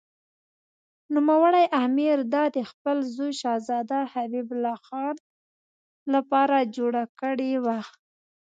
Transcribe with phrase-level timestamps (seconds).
[1.13, 5.15] نوموړي امیر دا د خپل زوی شهزاده حبیب الله خان
[6.13, 7.79] لپاره جوړه کړې وه.